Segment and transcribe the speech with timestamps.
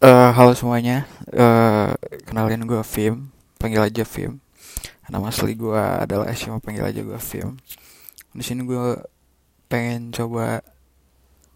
[0.00, 1.04] Uh, halo semuanya,
[1.36, 1.92] uh,
[2.24, 3.28] kenalin gue Film,
[3.60, 4.40] panggil aja Film.
[5.12, 7.60] Nama asli gue adalah Asia, panggil aja gue Film.
[8.32, 8.96] Di sini gue
[9.68, 10.64] pengen coba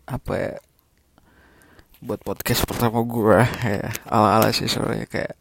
[0.04, 0.54] apa ya
[2.04, 5.40] buat podcast pertama gue ya ala ala sih soalnya kayak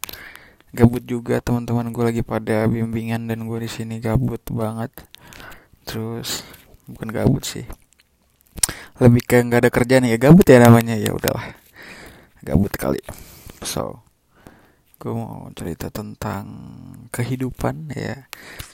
[0.71, 1.43] gabut juga.
[1.43, 4.95] Teman-teman gue lagi pada bimbingan dan gue di sini gabut banget.
[5.83, 6.47] Terus
[6.87, 7.67] bukan gabut sih.
[8.95, 10.95] Lebih kayak nggak ada kerjaan ya gabut ya namanya.
[10.95, 11.62] Ya udahlah
[12.43, 12.99] gabut kali.
[13.63, 14.03] So
[14.99, 16.45] gue mau cerita tentang
[17.11, 18.27] kehidupan ya.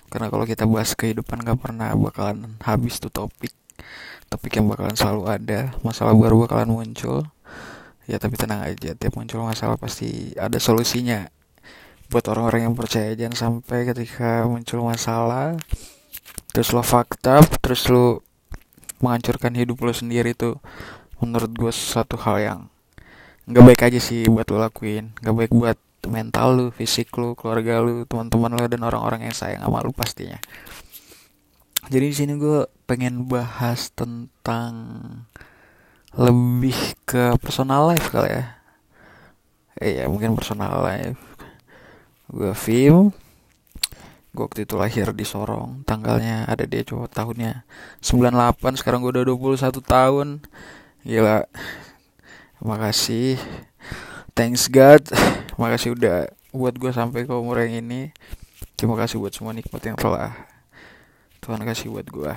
[0.09, 3.53] Karena kalau kita bahas kehidupan gak pernah bakalan habis tuh topik.
[4.29, 7.25] Topik yang bakalan selalu ada masalah baru bakalan muncul.
[8.09, 11.29] Ya tapi tenang aja tiap muncul masalah pasti ada solusinya.
[12.09, 15.57] Buat orang-orang yang percaya jangan sampai ketika muncul masalah
[16.49, 18.25] terus lo fakta terus lo
[18.99, 20.57] menghancurkan hidup lo sendiri tuh
[21.21, 22.59] menurut gue satu hal yang
[23.49, 25.11] nggak baik aja sih buat lo lakuin.
[25.25, 29.65] Nggak baik buat mental lu fisik lu keluarga lu teman-teman lu dan orang-orang yang sayang
[29.65, 30.37] sama lu pastinya.
[31.89, 34.73] Jadi di sini gue pengen bahas tentang
[36.13, 36.77] lebih
[37.09, 38.45] ke personal life kali ya.
[39.81, 41.17] Eh ya mungkin personal life.
[42.29, 43.09] Gue film.
[44.29, 45.81] Gue waktu itu lahir di Sorong.
[45.89, 47.65] Tanggalnya ada dia cowok tahunnya.
[48.05, 50.27] 98 sekarang gue udah 21 tahun.
[51.01, 51.49] Gila
[52.63, 53.35] makasih.
[54.37, 55.03] Thanks God.
[55.59, 58.15] Makasih udah buat gue sampai ke umur yang ini.
[58.79, 60.31] Terima kasih buat semua nikmat yang telah
[61.43, 62.33] Tuhan kasih buat gue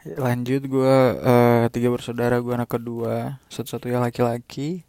[0.00, 4.80] lanjut gue uh, tiga bersaudara gue anak kedua satu-satunya laki-laki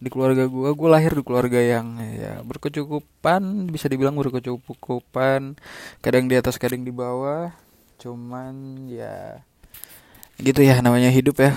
[0.00, 5.60] di keluarga gue gue lahir di keluarga yang ya berkecukupan bisa dibilang berkecukupan.
[6.00, 7.52] Kadang di atas kadang di bawah.
[8.00, 9.44] Cuman ya
[10.40, 11.52] gitu ya namanya hidup ya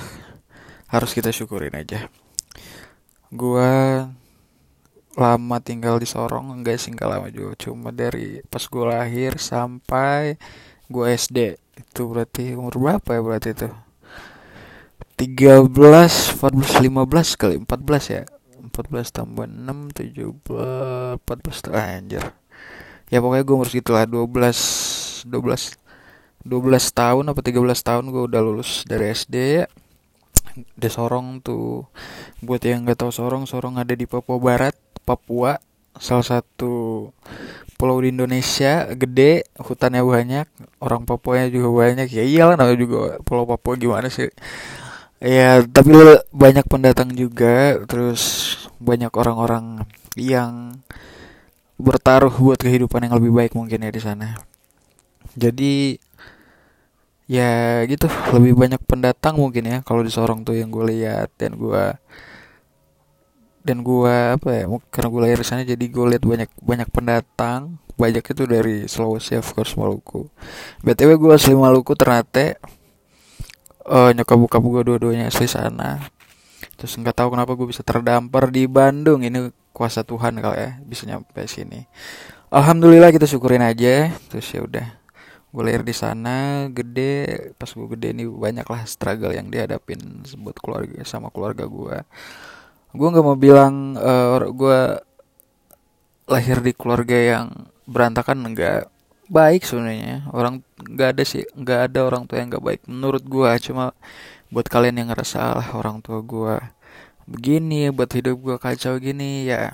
[0.93, 2.05] harus kita syukurin aja.
[3.33, 4.05] Gua
[5.17, 7.57] lama tinggal di Sorong enggak sih enggak lama juga.
[7.57, 10.37] Cuma dari pas gue lahir sampai
[10.89, 13.69] gue SD itu berarti umur berapa ya berarti itu?
[15.17, 18.23] 13 14 15 kali 14 ya?
[18.73, 22.23] 14 tambah 6 17 14 ah, anjir.
[23.09, 25.77] Ya pokoknya gue umur segitu lah 12 12
[26.43, 29.65] 12 tahun apa 13 tahun gue udah lulus dari SD ya
[30.55, 31.87] di Sorong tuh.
[32.41, 35.59] Buat yang nggak tahu Sorong Sorong ada di Papua Barat Papua
[35.99, 37.09] salah satu
[37.77, 40.47] pulau di Indonesia gede hutannya banyak
[40.79, 42.07] orang Papua juga banyak.
[42.09, 44.31] Ya iyalah namanya juga pulau Papua gimana sih?
[45.23, 45.91] Ya tapi
[46.35, 49.87] banyak pendatang juga terus banyak orang-orang
[50.19, 50.79] yang
[51.79, 54.37] bertaruh buat kehidupan yang lebih baik mungkin ya di sana.
[55.33, 55.97] Jadi
[57.33, 58.05] ya gitu.
[58.29, 61.83] Lebih banyak pendatang mungkin ya kalau di Sorong tuh yang gue lihat dan gue
[63.63, 67.81] dan gue apa ya karena gue lahir di sana jadi gue lihat banyak banyak pendatang.
[67.93, 70.29] Banyak itu dari Sulawesi of course Maluku.
[70.85, 72.57] Btw gue asli Maluku ternyata
[73.85, 76.01] uh, nyokap bokap gue dua-duanya asli sana.
[76.77, 79.21] Terus nggak tahu kenapa gue bisa terdampar di Bandung.
[79.21, 81.85] Ini kuasa Tuhan kali ya bisa nyampe sini.
[82.53, 84.09] Alhamdulillah kita syukurin aja.
[84.29, 85.02] Terus ya udah
[85.53, 87.53] gue lahir di sana gede.
[87.55, 91.97] Pas gue gede ini banyak lah struggle yang dihadapin buat keluarga sama keluarga gue
[92.93, 94.79] gue nggak mau bilang uh, eh, gue
[96.29, 97.47] lahir di keluarga yang
[97.89, 98.89] berantakan enggak
[99.29, 100.29] baik sebenarnya.
[100.33, 103.95] Orang nggak ada sih nggak ada orang tua yang nggak baik menurut gue cuma
[104.53, 106.55] buat kalian yang ngerasa lah orang tua gue
[107.25, 109.71] begini buat hidup gue kacau gini ya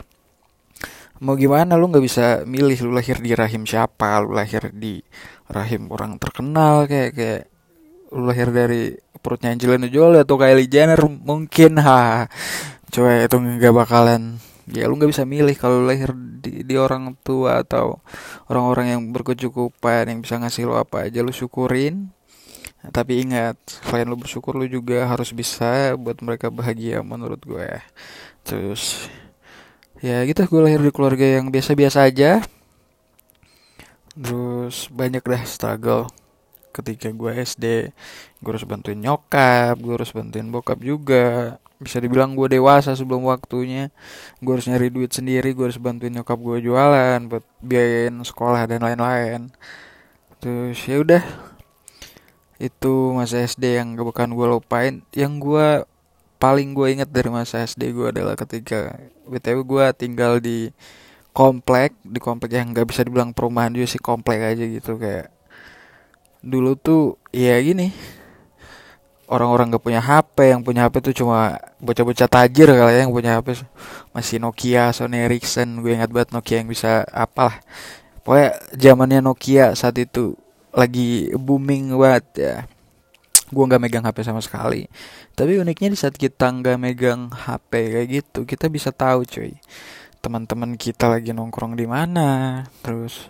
[1.19, 1.75] mau gimana?
[1.79, 5.03] Lu nggak bisa milih lu lahir di rahim siapa lu lahir di
[5.51, 7.41] rahim orang terkenal kayak kayak
[8.15, 11.77] lu lahir dari perutnya Angelina Jolie atau Kylie Jenner mungkin.
[11.79, 12.27] Ha
[12.89, 14.41] coba itu nggak bakalan.
[14.69, 18.01] Ya lu nggak bisa milih kalau lahir di, di orang tua atau
[18.49, 22.13] orang-orang yang berkecukupan yang bisa ngasih lu apa aja lu syukurin.
[22.79, 27.69] Tapi ingat selain lu bersyukur lu juga harus bisa buat mereka bahagia menurut gue.
[28.47, 29.11] Terus
[29.99, 32.39] ya gitu gue lahir di keluarga yang biasa-biasa aja.
[34.15, 36.07] Terus banyak dah struggle.
[36.71, 37.91] Ketika gue SD
[38.39, 41.59] gue harus bantuin nyokap gue harus bantuin bokap juga.
[41.79, 43.91] Bisa dibilang gue dewasa sebelum waktunya.
[44.43, 48.83] Gue harus nyari duit sendiri gue harus bantuin nyokap gue jualan buat biayain sekolah dan
[48.83, 49.51] lain-lain.
[50.39, 51.23] Terus ya udah.
[52.59, 54.93] Itu masa SD yang gak bakalan gue lupain.
[55.15, 55.67] Yang gue
[56.39, 58.95] paling gue inget dari masa SD gue adalah ketika
[59.27, 60.71] btw gue tinggal di
[61.35, 65.29] komplek di komplek yang nggak bisa dibilang perumahan juga sih komplek aja gitu kayak
[66.39, 67.91] dulu tuh ya gini
[69.29, 73.37] orang-orang gak punya HP yang punya HP tuh cuma bocah-bocah tajir kali ya yang punya
[73.37, 73.61] HP
[74.09, 77.61] masih Nokia Sony Ericsson gue ingat banget Nokia yang bisa apalah.
[78.25, 80.33] Pokoknya zamannya Nokia saat itu
[80.73, 82.55] lagi booming banget ya
[83.49, 84.85] gue nggak megang HP sama sekali.
[85.33, 89.57] Tapi uniknya di saat kita nggak megang HP kayak gitu kita bisa tahu cuy
[90.19, 92.61] teman-teman kita lagi nongkrong di mana.
[92.83, 93.27] Terus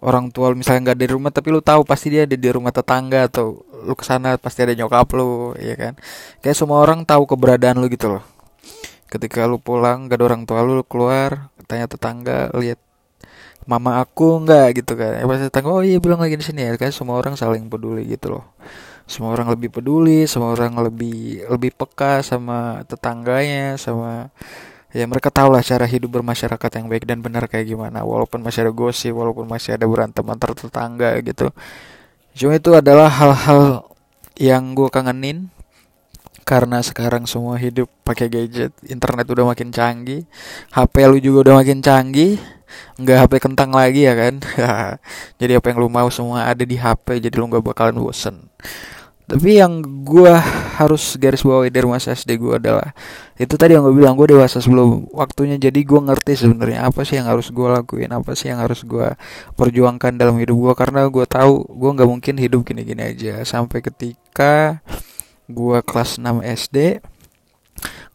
[0.00, 3.28] orang tua misalnya nggak di rumah tapi lu tahu pasti dia ada di rumah tetangga
[3.28, 5.94] atau lu ke sana pasti ada nyokap lu ya kan?
[6.40, 8.24] Kayak semua orang tahu keberadaan lu gitu loh.
[9.10, 12.78] Ketika lu pulang gak ada orang tua lu, lu keluar tanya tetangga lihat
[13.66, 14.82] mama aku nggak?
[14.82, 15.18] gitu kan.
[15.18, 16.78] Ya pasti tetangga oh iya bilang lagi di sini ya.
[16.78, 18.46] Kan semua orang saling peduli gitu loh
[19.10, 24.30] semua orang lebih peduli semua orang lebih lebih peka sama tetangganya sama
[24.90, 28.02] ya mereka tahu lah cara hidup bermasyarakat yang baik dan benar kayak gimana.
[28.02, 31.54] Walaupun masih ada gosip walaupun masih ada berantem antar tetangga gitu.
[32.34, 33.86] Cuma itu adalah hal-hal
[34.38, 35.50] yang gue kangenin.
[36.42, 40.26] Karena sekarang semua hidup pakai gadget internet udah makin canggih
[40.74, 42.42] HP lu juga udah makin canggih
[42.98, 44.42] nggak HP kentang lagi ya kan?
[45.40, 48.50] Jadi apa yang lu mau semua ada di HP jadi lu nggak bakalan bosen
[49.30, 50.34] tapi yang gue
[50.74, 52.90] harus garis bawahi dari masa SD gue adalah
[53.38, 55.54] itu tadi yang gue bilang gue dewasa sebelum waktunya.
[55.54, 59.14] Jadi gue ngerti sebenarnya apa sih yang harus gue lakuin apa sih yang harus gue
[59.54, 63.38] perjuangkan dalam hidup gue karena gue tahu gue nggak mungkin hidup gini-gini aja.
[63.46, 64.82] Sampai ketika
[65.46, 66.98] gue kelas 6 SD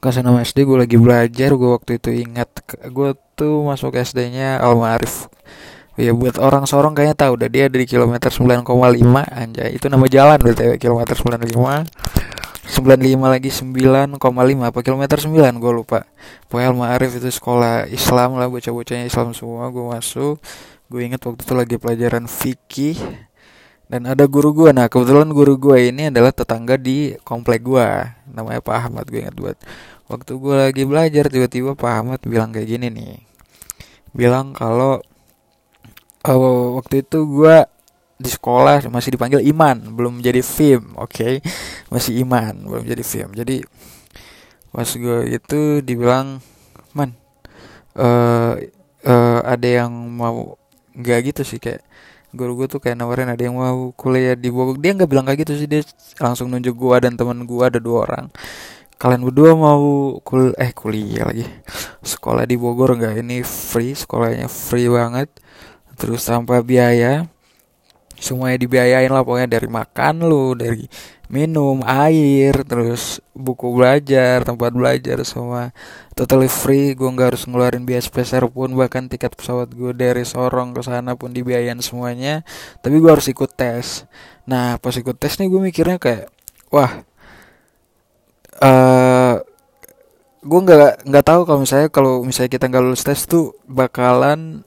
[0.03, 2.51] kelas 6 SD gue lagi belajar gue waktu itu ingat
[2.91, 5.31] gue tuh masuk SD-nya Al Ma'arif
[5.95, 8.67] Ya buat orang Sorong kayaknya tahu udah dia dari kilometer 9,5
[9.31, 9.69] anjay.
[9.79, 11.87] Itu nama jalan berarti kilometer 95.
[12.65, 14.19] 95 lagi 9,5
[14.67, 16.03] apa kilometer 9 gue lupa.
[16.51, 20.43] Pokoknya Ma'arif itu sekolah Islam lah bocah-bocahnya Islam semua gue masuk.
[20.91, 22.99] Gue inget waktu itu lagi pelajaran fikih
[23.85, 27.85] dan ada guru gue nah kebetulan guru gue ini adalah tetangga di komplek gue
[28.33, 29.57] namanya Pak Ahmad gue ingat buat
[30.09, 33.21] waktu gue lagi belajar tiba-tiba Pak Ahmad bilang kayak gini nih
[34.17, 35.05] bilang kalau
[36.31, 37.65] oh, waktu itu gue
[38.15, 41.11] di sekolah masih dipanggil Iman belum jadi film oke?
[41.11, 41.33] Okay?
[41.93, 43.61] masih Iman belum jadi film jadi
[44.71, 46.39] pas gue itu dibilang
[46.91, 47.15] man
[47.95, 48.59] uh,
[49.07, 50.59] uh, ada yang mau
[50.95, 51.59] nggak gitu sih?
[51.59, 51.83] Kayak
[52.35, 54.79] guru gue tuh kayak nawarin ada yang mau kuliah di Bogor.
[54.79, 55.81] Dia nggak bilang kayak gitu sih dia
[56.19, 58.25] langsung nunjuk gue dan teman gue ada dua orang.
[58.95, 61.43] Kalian berdua mau kul eh kuliah lagi?
[62.03, 63.23] Sekolah di Bogor nggak?
[63.23, 65.31] Ini free sekolahnya free banget
[65.95, 67.27] terus tanpa biaya
[68.15, 70.87] semuanya dibiayain lah pokoknya dari makan lu dari
[71.27, 75.73] minum air terus buku belajar tempat belajar semua.
[76.13, 80.71] Totally free gue nggak harus ngeluarin biaya spesial pun bahkan tiket pesawat gue dari Sorong
[80.71, 82.45] ke sana pun dibiayain semuanya.
[82.79, 84.05] Tapi gue harus ikut tes.
[84.45, 86.29] Nah pas ikut tes nih gue mikirnya kayak
[86.69, 87.03] wah
[88.61, 89.41] uh,
[90.45, 94.61] gue nggak nggak tahu kalau misalnya kalau misalnya kita nggak lulus tes tuh bakalan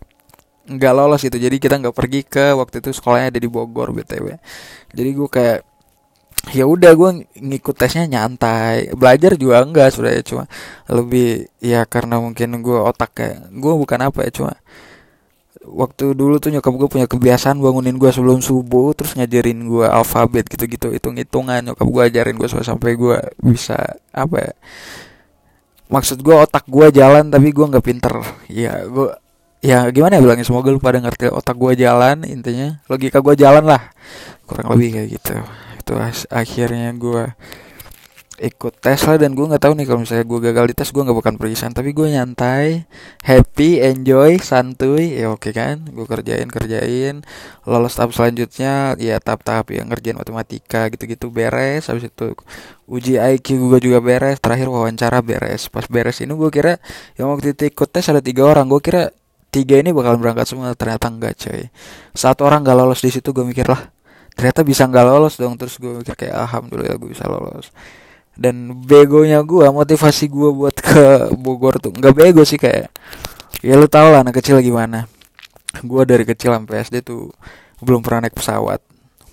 [0.68, 1.40] nggak lolos gitu.
[1.40, 4.36] Jadi kita nggak pergi ke waktu itu sekolahnya ada di Bogor btw
[4.94, 5.58] jadi gue kayak
[6.54, 8.94] ya udah gue ngikut tesnya nyantai.
[8.96, 10.44] Belajar juga enggak sebenarnya cuma
[10.88, 14.52] lebih ya karena mungkin gue otak kayak gue bukan apa ya cuma
[15.68, 20.48] waktu dulu tuh nyokap gue punya kebiasaan bangunin gue sebelum subuh terus ngajarin gue alfabet
[20.48, 23.76] gitu-gitu hitung hitungan nyokap gue ajarin gue sampai gue bisa
[24.16, 24.52] apa ya
[25.92, 28.14] maksud gue otak gue jalan tapi gue nggak pinter.
[28.48, 29.08] Ya gue
[29.58, 30.46] ya gimana ya bilangnya?
[30.46, 32.78] Semoga lu pada ngerti otak gue jalan intinya.
[32.86, 33.92] Logika gue jalan lah.
[34.46, 35.34] Kurang lebih kayak gitu.
[35.82, 35.92] Itu
[36.30, 37.34] akhirnya gue
[38.38, 41.02] ikut tes lah dan gue nggak tahu nih kalau misalnya gue gagal di tes gue
[41.02, 41.74] nggak bukan perisan.
[41.74, 42.86] Tapi gue nyantai
[43.26, 45.18] happy enjoy santuy.
[45.18, 45.90] Ya oke kan?
[45.90, 47.26] Gue kerjain kerjain.
[47.66, 51.90] Lolos tahap selanjutnya ya tahap-tahap yang ngerjain matematika gitu-gitu beres.
[51.90, 52.38] Habis itu
[52.86, 54.38] uji IQ gue juga beres.
[54.38, 55.66] Terakhir wawancara beres.
[55.66, 56.78] Pas beres ini gue kira
[57.18, 58.70] yang waktu itu ikut tes ada tiga orang.
[58.70, 59.10] Gue kira
[59.58, 60.70] tiga ini bakal berangkat semua.
[60.78, 61.66] Ternyata enggak coy.
[62.14, 63.98] Satu orang gak lolos di situ gue mikir lah
[64.38, 65.58] ternyata bisa nggak lolos dong.
[65.58, 67.74] Terus gue mikir kayak alhamdulillah gue bisa lolos.
[68.38, 72.94] Dan begonya gue motivasi gue buat ke Bogor tuh nggak bego sih kayak
[73.66, 75.10] ya lu tau lah anak kecil gimana.
[75.82, 77.34] Gue dari kecil sampai SD tuh
[77.82, 78.78] belum pernah naik pesawat.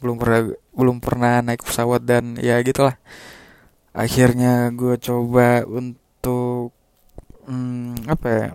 [0.02, 2.98] Belum pernah belum pernah naik pesawat dan ya gitulah.
[3.94, 6.74] Akhirnya gue coba untuk
[7.46, 8.48] hmm, apa ya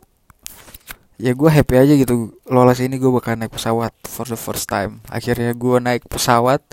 [1.20, 5.04] ya gue happy aja gitu lolos ini gue bakal naik pesawat for the first time.
[5.12, 6.64] Akhirnya gue naik pesawat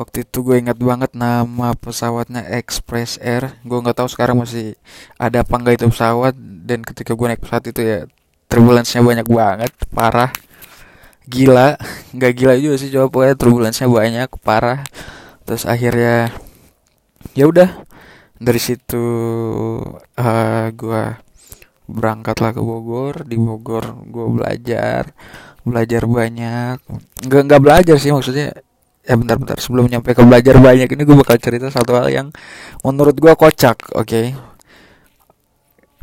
[0.00, 3.60] waktu itu gue ingat banget nama pesawatnya Express Air.
[3.68, 4.80] Gue nggak tahu sekarang masih
[5.20, 6.32] ada apa enggak itu pesawat
[6.64, 7.98] dan ketika gue naik pesawat itu ya
[8.48, 10.32] turbulence banyak banget parah.
[11.28, 11.76] Gila
[12.16, 14.80] nggak gila juga sih coba pokoknya turbulence banyak parah.
[15.44, 16.32] Terus akhirnya
[17.36, 17.68] ya udah
[18.40, 19.04] dari situ
[20.16, 21.25] uh, gue
[21.86, 25.14] berangkatlah ke Bogor di Bogor gue belajar
[25.66, 26.78] belajar banyak
[27.26, 28.54] nggak nggak belajar sih maksudnya
[29.06, 32.28] ya bentar-bentar sebelum nyampe ke belajar banyak ini gue bakal cerita satu hal yang
[32.82, 34.34] menurut gue kocak oke okay?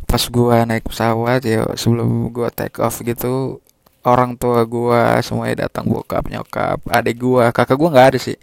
[0.08, 3.60] pas gue naik pesawat ya sebelum gue take off gitu
[4.04, 8.36] orang tua gue semuanya datang bokap nyokap adik gue kakak gue nggak ada sih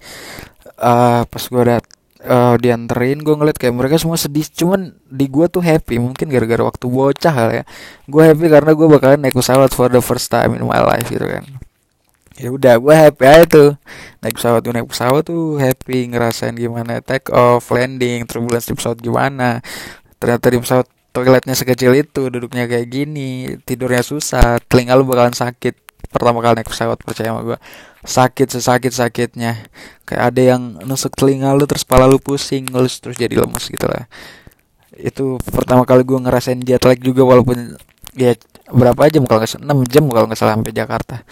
[0.81, 1.85] uh, pas gue dat
[2.25, 4.45] uh, dianterin gue ngeliat kayak mereka semua sedih.
[4.49, 7.65] Cuman di gue tuh happy mungkin gara-gara waktu bocah kali ya.
[8.05, 11.25] Gue happy karena gue bakalan naik pesawat for the first time in my life gitu
[11.25, 11.45] kan.
[12.37, 13.69] Ya udah gue happy aja tuh.
[14.21, 18.97] Naik pesawat tuh naik pesawat tuh happy ngerasain gimana take off landing turbulence di pesawat
[19.01, 19.61] gimana.
[20.21, 25.90] Ternyata di pesawat toiletnya sekecil itu duduknya kayak gini tidurnya susah telinga lu bakalan sakit
[26.09, 27.57] pertama kali naik pesawat percaya sama gue
[28.01, 29.69] sakit sesakit sakitnya.
[30.09, 33.85] Kayak ada yang nusuk telinga lu terus kepala lu pusing lu terus jadi lemes gitu
[33.85, 34.09] lah.
[34.97, 37.77] Itu pertama kali gue ngerasain jet lag juga walaupun
[38.17, 38.33] ya
[38.71, 41.23] berapa jam kalau nggak enam jam kalau nggak salah sampai Jakarta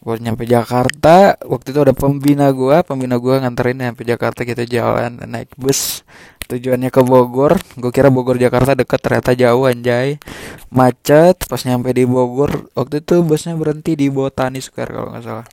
[0.00, 5.20] gue nyampe Jakarta waktu itu ada pembina gue pembina gue nganterin sampai Jakarta kita jalan
[5.28, 6.00] naik bus.
[6.50, 7.62] Tujuannya ke Bogor.
[7.78, 10.18] Gue kira Bogor Jakarta deket ternyata jauh anjay.
[10.74, 15.46] Macet pas nyampe di Bogor waktu itu busnya berhenti di Botani Square kalau nggak salah.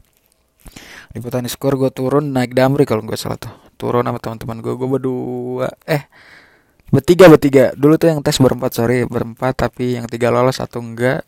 [1.13, 3.54] Di Botani Square gue turun naik Damri kalau nggak salah tuh.
[3.77, 5.70] Turun sama teman-teman gue gue berdua.
[5.86, 6.08] Eh
[6.89, 7.75] bertiga bertiga.
[7.77, 11.27] Dulu tuh yang tes berempat sorry berempat tapi yang tiga lolos satu enggak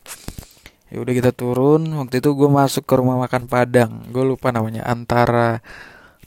[0.89, 1.85] ya udah kita turun.
[1.97, 4.09] Waktu itu gue masuk ke rumah makan Padang.
[4.09, 4.85] Gue lupa namanya.
[4.85, 5.61] Antara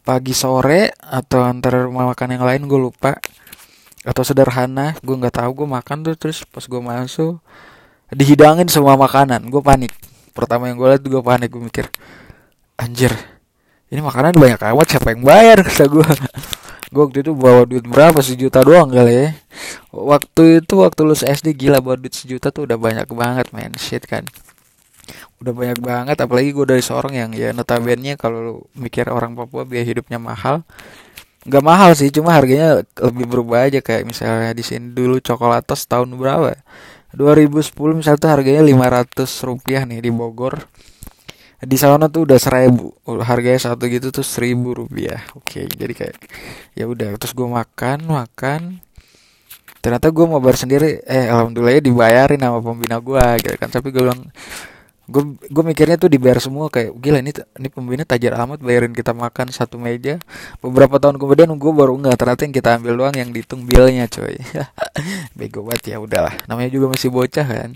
[0.02, 3.18] pagi sore atau antara rumah makan yang lain gue lupa.
[4.02, 6.14] Atau sederhana gue nggak tahu gue makan tuh.
[6.18, 7.42] Terus pas gue masuk
[8.14, 9.46] dihidangin semua makanan.
[9.50, 9.92] Gue panik.
[10.32, 11.50] Pertama yang gue lihat gue panik.
[11.50, 11.86] Gue mikir
[12.78, 13.14] anjir
[13.92, 14.86] ini makanan banyak amat.
[14.88, 15.60] Siapa yang bayar?
[15.68, 16.08] kata gue
[16.92, 18.24] gue waktu itu bawa duit berapa?
[18.24, 19.28] Sejuta doang kali ya.
[19.92, 23.76] Waktu itu waktu lulus SD gila bawa duit sejuta tuh udah banyak banget man.
[23.76, 24.24] Shit kan
[25.42, 29.82] udah banyak banget apalagi gue dari seorang yang ya notabene kalau mikir orang Papua biaya
[29.82, 30.62] hidupnya mahal
[31.42, 33.82] nggak mahal sih cuma harganya lebih berubah aja.
[33.82, 36.54] Kayak misalnya di sini dulu coklatos tahun berapa?
[37.12, 40.64] 2010 misalnya tuh harganya 500 rupiah nih di Bogor.
[41.62, 42.90] Di sana tuh udah seribu
[43.22, 45.22] harganya satu gitu tuh seribu rupiah.
[45.38, 46.16] Oke jadi kayak
[46.78, 48.60] ya udah terus gue makan makan.
[49.82, 53.70] Ternyata gue mau bayar sendiri eh alhamdulillah ya dibayarin sama pembina gue gitu kan.
[53.70, 54.30] Tapi gue bilang
[55.12, 59.12] gue gue mikirnya tuh dibayar semua kayak gila ini ini pembina tajir amat bayarin kita
[59.12, 60.16] makan satu meja.
[60.64, 64.40] Beberapa tahun kemudian gue baru nggak ternyata yang kita ambil doang yang dihitung bilnya coy.
[65.38, 66.32] Bego banget ya udahlah.
[66.48, 67.70] Namanya juga masih bocah kan.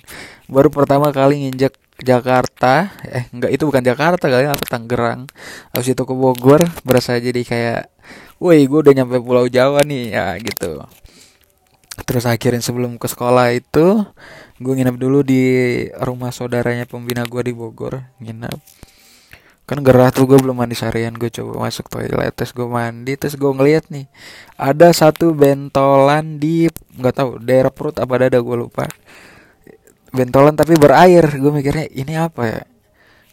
[0.48, 5.28] Baru pertama kali nginjek Jakarta eh enggak itu bukan Jakarta kali apa Tangerang.
[5.76, 7.92] Habis itu ke Bogor berasa jadi kayak
[8.40, 10.16] woi gue udah nyampe Pulau Jawa nih.
[10.16, 10.80] Ya gitu
[12.04, 14.04] terus akhirnya sebelum ke sekolah itu
[14.60, 15.44] gue nginep dulu di
[15.96, 18.58] rumah saudaranya pembina gue di Bogor nginep.
[19.66, 23.34] Kan gerah tuh gue belum mandi seharian gue coba masuk toilet terus gue mandi terus
[23.34, 24.06] gue ngeliat nih
[24.54, 28.84] ada satu bentolan di nggak tahu daerah perut apa dada gue lupa.
[30.12, 32.60] Bentolan tapi berair gue mikirnya ini apa ya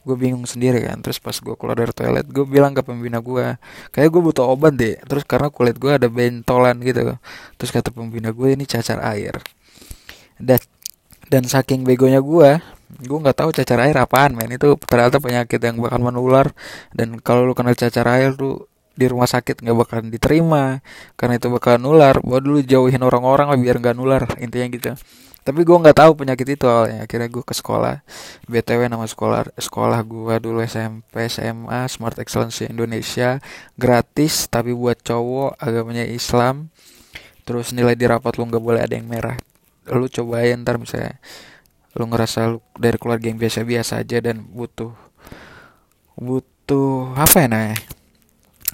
[0.04, 3.56] gue bingung sendiri kan terus pas gue keluar dari toilet gue bilang ke pembina gue
[3.94, 4.96] kayak gue butuh obat deh.
[5.06, 7.18] Terus karena kulit gue ada bentolan gitu.
[7.58, 9.40] Terus kata pembina gue ini cacar air.
[10.38, 10.60] Dan
[11.32, 12.60] dan saking begonya gue
[12.94, 14.52] gue nggak tahu cacar air apaan men.
[14.54, 16.52] Itu ternyata penyakit yang bakal menular.
[16.94, 20.82] Dan kalau lu kena cacar air tuh di rumah sakit nggak bakalan diterima.
[21.18, 24.94] Karena itu bakal nular buat dulu jauhin orang-orang lah biar nggak nular intinya gitu
[25.44, 27.04] tapi gue nggak tahu penyakit itu awalnya.
[27.04, 28.00] Akhirnya gue ke sekolah.
[28.48, 33.44] Btw nama sekolah sekolah gue dulu SMP SMA Smart Excellence Indonesia.
[33.76, 36.72] Gratis tapi buat cowok agamanya Islam.
[37.44, 39.36] Terus nilai di rapat lu nggak boleh ada yang merah.
[39.92, 41.20] Lu cobain ntar misalnya
[41.94, 44.96] lu ngerasa lu dari keluarga yang biasa-biasa aja dan butuh
[46.16, 47.80] butuh apa ya namanya?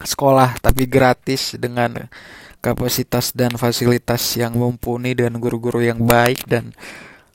[0.05, 2.07] Sekolah tapi gratis dengan
[2.59, 6.75] kapasitas dan fasilitas yang mumpuni dan guru-guru yang baik dan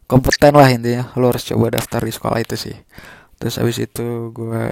[0.04, 1.12] kompeten lah intinya.
[1.16, 2.76] Lo harus coba daftar di sekolah itu sih.
[3.40, 4.64] Terus habis itu gue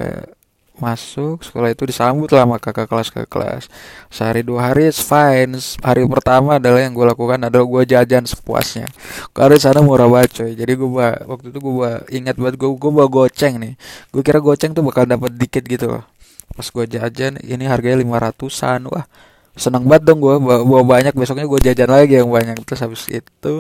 [0.73, 3.64] masuk sekolah itu disambut lah sama kakak kelas kakak kelas.
[4.09, 5.56] Sehari dua hari it's fine.
[5.85, 8.88] Hari pertama adalah yang gue lakukan adalah gue jajan sepuasnya.
[9.32, 10.52] Karena sana murah banget coy.
[10.52, 13.75] Jadi gue waktu itu gue ingat banget gue gue bawa goceng nih.
[14.12, 16.04] Gue kira goceng tuh bakal dapat dikit gitu loh.
[16.52, 18.85] Pas gue jajan ini harganya lima ratusan.
[18.88, 19.09] Wah
[19.52, 22.56] seneng banget dong gue bawa banyak besoknya gue jajan lagi yang banyak.
[22.64, 23.54] Terus habis itu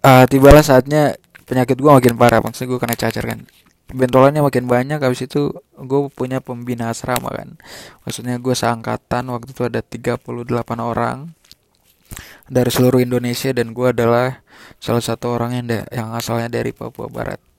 [0.00, 2.40] uh, tibalah saatnya penyakit gue makin parah.
[2.40, 3.40] Maksudnya gue kena cacar kan.
[3.86, 7.54] Bentolannya makin banyak habis itu gue punya pembina asrama kan.
[8.02, 10.24] Maksudnya gue seangkatan waktu itu ada 38
[10.80, 11.30] orang
[12.46, 14.42] dari seluruh Indonesia dan gue adalah
[14.78, 17.55] salah satu orang yang yang asalnya dari Papua Barat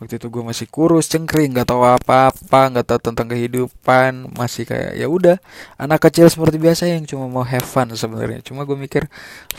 [0.00, 4.96] waktu itu gue masih kurus cengkring nggak tahu apa-apa nggak tahu tentang kehidupan masih kayak
[4.96, 5.36] ya udah.
[5.76, 8.40] Anak kecil seperti biasa yang cuma mau have fun sebenarnya.
[8.40, 9.06] Cuma gue mikir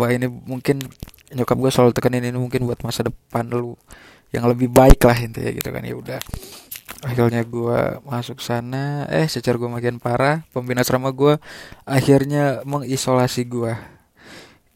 [0.02, 0.82] wah ini mungkin
[1.32, 3.78] nyokap gue selalu tekenin ini mungkin buat masa depan lu
[4.34, 6.20] yang lebih baik lah intinya gitu kan ya udah.
[7.06, 11.40] Akhirnya gue masuk sana eh secara gue makin parah pembina asrama gue
[11.88, 13.74] akhirnya mengisolasi gue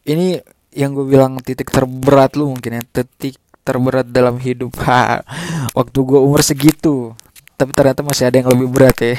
[0.06, 0.38] ini
[0.76, 4.70] yang gue bilang titik terberat lu mungkin ya titik terberat dalam hidup.
[4.86, 5.26] Ha,
[5.74, 7.18] waktu gue umur segitu.
[7.58, 9.18] Tapi ternyata masih ada yang lebih berat ya.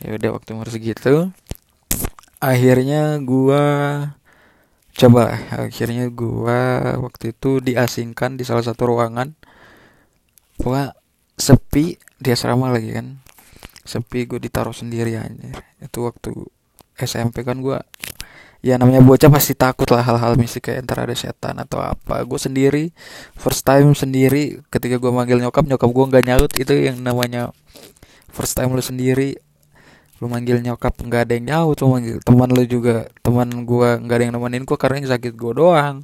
[0.00, 1.28] Ya udah waktu umur segitu
[2.44, 3.64] akhirnya gue
[4.94, 9.34] coba akhirnya gua waktu itu diasingkan di salah satu ruangan.
[10.54, 10.94] Gua
[11.34, 13.18] sepi di asrama lagi kan.
[13.84, 16.32] Sepi gue ditaruh sendiri aja itu waktu
[16.96, 17.84] SMP kan gua
[18.64, 22.24] ya namanya bocah pasti takut lah hal-hal mistik kayak entar ada setan atau apa.
[22.24, 22.96] Gue sendiri
[23.36, 26.50] first time sendiri ketika gue manggil nyokap nyokap gue nggak nyaut.
[26.56, 27.52] Itu yang namanya
[28.32, 29.36] first time lu sendiri
[30.22, 33.10] lu manggil nyokap nggak ada yang nyaut lu manggil teman lu juga.
[33.24, 35.96] Teman gua nggak ada yang nemenin gua karena yang sakit gua doang.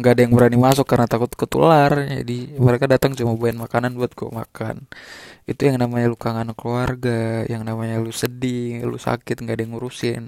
[0.00, 1.92] Nggak ada yang berani masuk karena takut ketular.
[2.24, 4.88] Jadi mereka datang cuma bawain makanan buat gua makan.
[5.44, 9.72] Itu yang namanya lu kangen keluarga yang namanya lu sedih lu sakit nggak ada yang
[9.76, 10.22] ngurusin.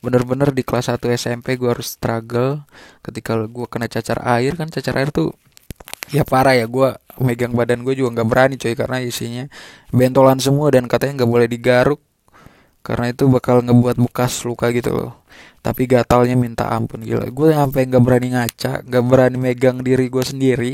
[0.00, 2.64] Bener-bener di kelas 1 SMP gua harus struggle.
[3.04, 5.36] Ketika gua kena cacar air kan cacar air tuh
[6.10, 6.90] ya parah ya gue
[7.22, 9.44] megang badan gue juga nggak berani coy karena isinya
[9.94, 12.02] bentolan semua dan katanya nggak boleh digaruk
[12.80, 15.12] karena itu bakal ngebuat bekas luka gitu loh.
[15.60, 17.28] Tapi gatalnya minta ampun gila.
[17.28, 20.72] Gue sampai nggak berani ngaca nggak berani megang diri gue sendiri.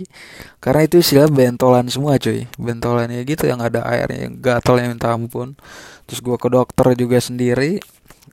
[0.63, 2.47] Karena itu istilah bentolan semua cuy.
[2.55, 5.59] Bentolannya gitu yang ada airnya yang gatalnya minta ampun.
[6.07, 7.83] Terus gue ke dokter juga sendiri.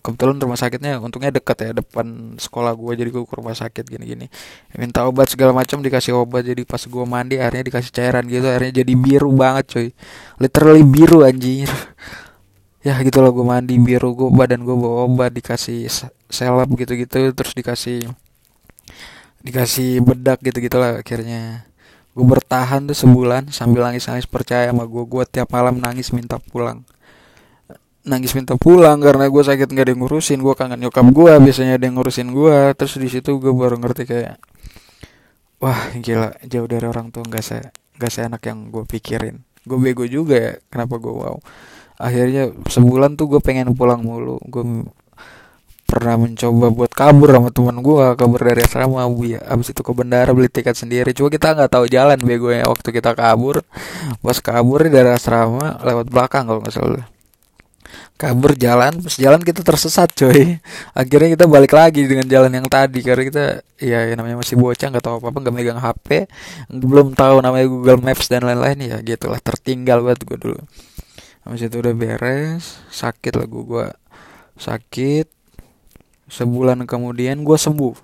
[0.03, 4.29] Kebetulan rumah sakitnya untungnya dekat ya depan sekolah gue jadi gue ke rumah sakit gini-gini.
[4.77, 6.45] Minta obat segala macam dikasih obat.
[6.45, 8.45] Jadi pas gue mandi airnya dikasih cairan gitu.
[8.45, 9.89] Airnya jadi biru banget cuy.
[10.37, 11.65] Literally biru anjir
[12.83, 15.87] ya gitu loh gue mandi biru gue badan gue bawa obat dikasih
[16.27, 18.11] selap gitu-gitu terus dikasih
[19.43, 21.67] dikasih bedak gitu-gitu lah akhirnya.
[22.13, 26.83] Gue bertahan tuh sebulan sambil nangis-nangis percaya sama gue gue tiap malam nangis minta pulang.
[28.03, 31.87] Nangis minta pulang karena gue sakit nggak ada ngurusin gue kangen nyokap gue biasanya ada
[31.87, 34.35] ngurusin gue terus di situ gue baru ngerti kayak
[35.63, 37.63] wah gila jauh dari orang tua nggak se
[37.95, 39.39] nggak seenak yang gue pikirin.
[39.63, 41.39] Gue bego juga ya kenapa gue wow
[42.03, 44.35] akhirnya sebulan tuh gue pengen pulang mulu.
[44.43, 44.83] Gue
[45.93, 49.39] pernah mencoba buat kabur sama teman gue kabur dari asrama bu ya.
[49.45, 51.15] Abis itu ke bandara beli tiket sendiri.
[51.15, 53.63] Cuma kita nggak tahu jalan bego ya waktu kita kabur.
[54.19, 57.07] Pas kabur dari asrama lewat belakang kalau nggak salah.
[58.17, 60.57] Kabur jalan pas jalan kita tersesat coy.
[60.99, 63.43] Akhirnya kita balik lagi dengan jalan yang tadi karena kita
[63.83, 66.07] ya, ya namanya masih bocah nggak tahu apa apa nggak megang HP
[66.71, 70.61] belum tahu namanya Google Maps dan lain-lain ya gitulah tertinggal buat gue dulu
[71.43, 73.87] habis itu udah beres sakit lah gue
[74.57, 75.27] sakit.
[76.31, 77.95] Sebulan kemudian gue sembuh.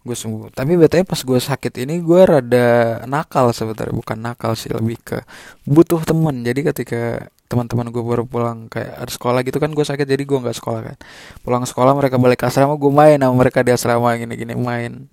[0.00, 0.52] Gue sembuh.
[0.52, 3.94] Tapi betulnya pas gue sakit ini gue rada nakal sebenarnya.
[3.96, 5.18] Bukan nakal sih lebih ke
[5.66, 6.44] butuh temen.
[6.44, 10.38] Jadi ketika teman-teman gue baru pulang kayak ada sekolah gitu kan gue sakit jadi gue
[10.38, 10.96] nggak sekolah kan.
[11.42, 15.10] Pulang sekolah mereka balik asrama gue main sama mereka di asrama gini-gini main.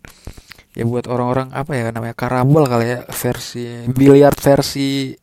[0.78, 5.18] Ya buat orang-orang apa ya namanya karambol kali ya versi biliar versi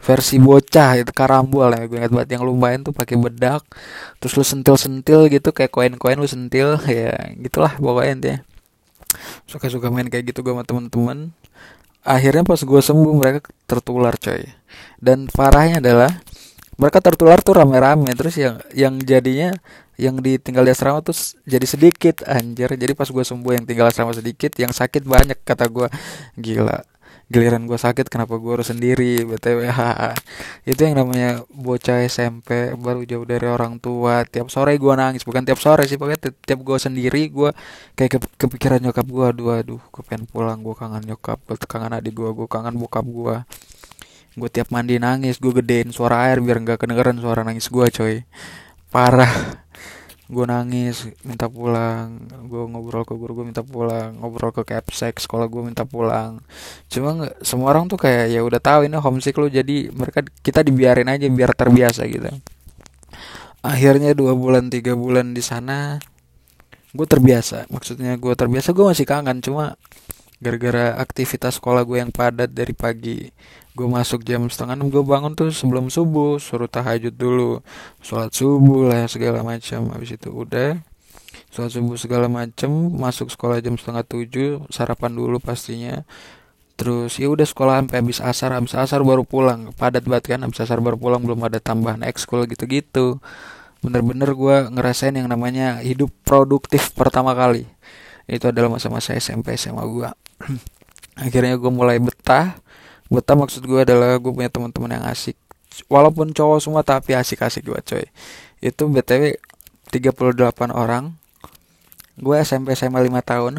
[0.00, 2.28] versi bocah itu karambol ya gue ingat banget.
[2.40, 3.62] Yang lumayan tuh pakai bedak
[4.18, 8.40] terus lu sentil sentil gitu kayak koin koin lu sentil ya gitulah pokoknya intinya.
[9.44, 11.36] Suka suka main kayak gitu gue sama temen-temen.
[12.00, 14.48] Akhirnya pas gue sembuh mereka tertular coy.
[14.96, 16.10] Dan parahnya adalah
[16.80, 18.08] mereka tertular tuh rame-rame.
[18.16, 19.52] Terus yang yang jadinya
[20.00, 21.12] yang ditinggal di asrama tuh
[21.44, 22.72] jadi sedikit anjir.
[22.72, 25.92] Jadi pas gue sembuh yang tinggal asrama sedikit yang sakit banyak kata gue
[26.40, 26.80] gila
[27.30, 29.70] giliran gue sakit kenapa gue harus sendiri btw
[30.70, 34.26] itu yang namanya bocah SMP baru jauh dari orang tua.
[34.26, 37.50] Tiap sore gue nangis bukan tiap sore sih pokoknya tiap gue sendiri gue
[37.94, 41.94] kayak ke kepikiran nyokap gue aduh aduh gue pengen pulang gue kangen nyokap gue kangen
[41.94, 43.36] adik gue gue kangen bokap gue
[44.38, 48.16] gue tiap mandi nangis gue gedein suara air biar nggak kedengeran suara nangis gue coy.
[48.90, 49.30] Parah
[50.30, 52.22] gue nangis minta pulang.
[52.46, 54.14] Gue ngobrol ke guru gue minta pulang.
[54.22, 56.38] Ngobrol ke capsek sekolah gue minta pulang.
[56.86, 61.10] Cuma semua orang tuh kayak ya udah tahu ini homesick lo jadi mereka kita dibiarin
[61.10, 62.30] aja biar terbiasa gitu.
[63.60, 65.98] Akhirnya dua bulan tiga bulan di sana
[66.94, 67.66] gue terbiasa.
[67.66, 69.42] Maksudnya gue terbiasa gue masih kangen.
[69.42, 69.74] Cuma
[70.40, 73.28] gara-gara aktivitas sekolah gue yang padat dari pagi
[73.70, 77.62] gue masuk jam setengah enam gue bangun tuh sebelum subuh suruh tahajud dulu.
[78.02, 79.94] Sholat subuh lah segala macam.
[79.94, 80.82] Habis itu udah
[81.54, 86.02] sholat subuh segala macam masuk sekolah jam setengah tujuh sarapan dulu pastinya.
[86.74, 89.70] Terus ya udah sekolah sampai habis asar habis asar baru pulang.
[89.76, 93.22] Padat banget kan habis asar baru pulang belum ada tambahan ekskul gitu-gitu.
[93.80, 97.70] Bener-bener gue ngerasain yang namanya hidup produktif pertama kali.
[98.26, 100.08] Itu adalah masa-masa SMP SMA gue
[101.24, 102.56] akhirnya gue mulai betah
[103.10, 105.34] betah maksud gue adalah gue punya teman-teman yang asik.
[105.90, 108.06] Walaupun cowok semua tapi asik-asik gue coy.
[108.62, 109.34] Itu btw
[109.90, 111.18] 38 orang.
[112.14, 113.54] Gue SMP SMA 5 tahun.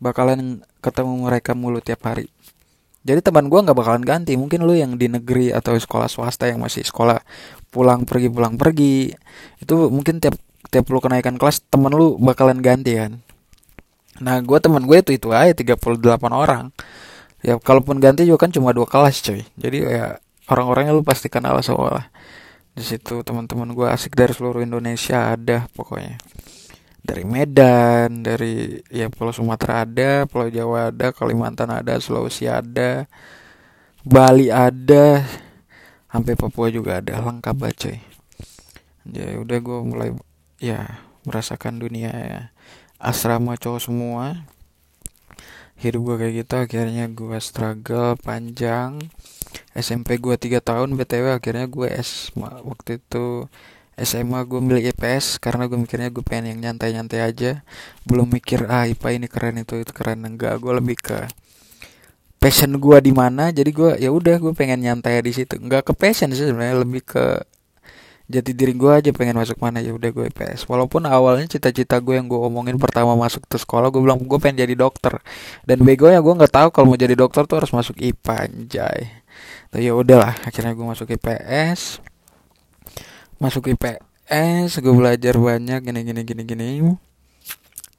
[0.00, 2.32] Bakalan ketemu mereka mulu tiap hari.
[3.04, 4.32] Jadi teman gue nggak bakalan ganti.
[4.40, 7.20] Mungkin lu yang di negeri atau sekolah swasta yang masih sekolah
[7.68, 9.12] pulang pergi pulang pergi.
[9.60, 10.40] Itu mungkin tiap
[10.72, 13.20] tiap lu kenaikan kelas temen lu bakalan ganti kan.
[14.24, 15.76] Nah gue teman gue itu itu aja 38
[16.32, 16.72] orang
[17.44, 19.44] ya kalaupun ganti juga kan cuma dua kelas coy.
[19.60, 20.16] Jadi ya
[20.48, 22.06] orang-orangnya lu pasti kenal semua lah
[22.74, 26.18] di situ teman-teman gue asik dari seluruh Indonesia ada pokoknya.
[27.04, 33.04] Dari Medan dari ya Pulau Sumatera ada Pulau Jawa ada Kalimantan ada Sulawesi ada
[34.02, 35.22] Bali ada
[36.10, 37.22] sampai Papua juga ada.
[37.22, 37.98] Lengkap banget coy.
[39.14, 40.10] Ya udah gue mulai
[40.58, 42.40] ya merasakan dunia ya.
[43.04, 44.48] asrama cowok semua
[45.90, 48.98] hidup gue kayak gitu akhirnya gue struggle panjang.
[49.76, 53.46] SMP gue tiga tahun btw akhirnya gue S waktu itu
[53.94, 57.62] SMA gue milih IPS karena gue mikirnya gue pengen yang nyantai-nyantai aja.
[58.02, 60.26] Belum mikir ah IPA ini keren itu itu keren.
[60.26, 61.30] Enggak gue lebih ke
[62.42, 65.62] passion gue di mana jadi gue ya udah gue pengen nyantai di situ.
[65.62, 67.46] Nggak ke passion sih sebenarnya lebih ke
[68.24, 69.84] jadi diri gue aja pengen masuk mana.
[69.84, 73.92] Ya udah gue IPS walaupun awalnya cita-cita gue yang gue omongin pertama masuk ke sekolah
[73.92, 75.20] gue bilang gue pengen jadi dokter.
[75.68, 79.00] Dan bego ya gue nggak tahu kalau mau jadi dokter tuh harus masuk IPA anjay.
[79.68, 82.00] Tuh ya udahlah akhirnya gue masuk IPS
[83.42, 86.68] masuk IPS gue belajar banyak gini gini gini gini.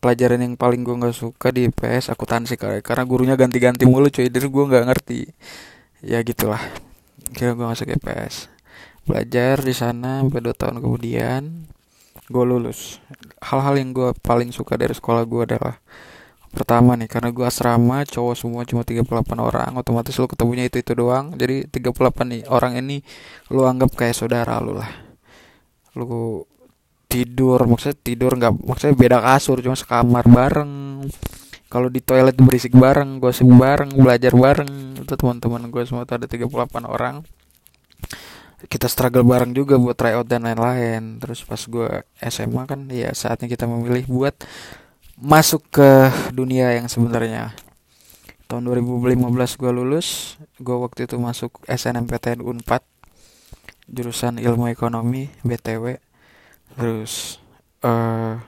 [0.02, 4.26] Pelajaran yang paling gue nggak suka di IPS akuntansi karena gurunya ganti-ganti mulu cuy.
[4.26, 5.22] Jadi gue nggak ngerti.
[6.02, 6.62] Ya gitulah.
[7.30, 8.55] Kira gue masuk IPS
[9.06, 11.70] belajar di sana dua tahun kemudian
[12.26, 12.98] gue lulus.
[13.38, 15.78] Hal-hal yang gue paling suka dari sekolah gue adalah
[16.56, 19.06] pertama nih karena gue asrama cowok semua cuma 38
[19.38, 21.38] orang otomatis lu ketemunya itu itu doang.
[21.38, 23.06] Jadi 38 nih orang ini
[23.54, 24.90] lu anggap kayak saudara lu lah.
[25.94, 26.42] Lu
[27.06, 31.06] tidur maksudnya tidur nggak maksudnya beda kasur cuma sekamar bareng.
[31.70, 34.98] Kalau di toilet berisik bareng gosip bareng belajar bareng.
[35.06, 36.50] Itu teman-teman gue semua tuh ada 38
[36.90, 37.22] orang
[38.68, 41.22] kita struggle bareng juga buat tryout dan lain-lain.
[41.22, 44.36] Terus pas gue SMA kan ya saatnya kita memilih buat
[45.18, 45.90] masuk ke
[46.36, 47.56] dunia yang sebenarnya.
[48.46, 49.26] Tahun 2015
[49.58, 52.86] gue lulus gue waktu itu masuk SNMPTN Unpad
[53.90, 56.02] jurusan ilmu ekonomi BTW
[56.74, 57.38] terus
[57.86, 58.42] uh,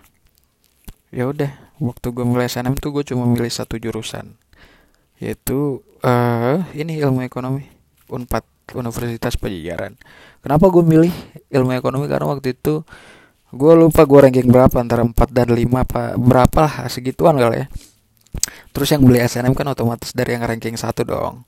[1.14, 4.34] ya udah waktu gue mulai SNM tuh gue cuma milih satu jurusan
[5.22, 7.70] yaitu uh, ini ilmu ekonomi
[8.10, 9.96] Unpad Universitas Pajajaran.
[10.44, 11.14] Kenapa gue milih
[11.54, 12.84] ilmu ekonomi karena waktu itu
[13.48, 17.68] gue lupa gue ranking berapa antara 4 dan 5 apa berapa lah segituan kali ya.
[18.76, 21.48] Terus yang beli SNM kan otomatis dari yang ranking satu dong.